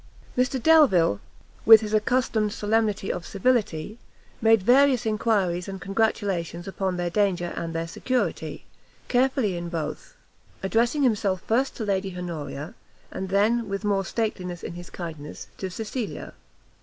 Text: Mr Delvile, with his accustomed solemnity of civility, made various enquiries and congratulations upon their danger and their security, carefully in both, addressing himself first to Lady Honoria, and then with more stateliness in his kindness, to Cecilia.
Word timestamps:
Mr 0.35 0.59
Delvile, 0.59 1.19
with 1.63 1.81
his 1.81 1.93
accustomed 1.93 2.51
solemnity 2.51 3.13
of 3.13 3.23
civility, 3.23 3.99
made 4.41 4.63
various 4.63 5.05
enquiries 5.05 5.67
and 5.67 5.79
congratulations 5.79 6.67
upon 6.67 6.97
their 6.97 7.11
danger 7.11 7.53
and 7.55 7.75
their 7.75 7.87
security, 7.87 8.65
carefully 9.07 9.55
in 9.55 9.69
both, 9.69 10.15
addressing 10.63 11.03
himself 11.03 11.41
first 11.45 11.75
to 11.75 11.85
Lady 11.85 12.17
Honoria, 12.17 12.73
and 13.11 13.29
then 13.29 13.69
with 13.69 13.85
more 13.85 14.03
stateliness 14.03 14.63
in 14.63 14.73
his 14.73 14.89
kindness, 14.89 15.45
to 15.59 15.69
Cecilia. 15.69 16.33